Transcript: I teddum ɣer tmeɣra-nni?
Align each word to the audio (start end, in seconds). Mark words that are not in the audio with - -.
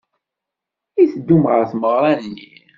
I 1.01 1.05
teddum 1.11 1.43
ɣer 1.51 1.61
tmeɣra-nni? 1.71 2.49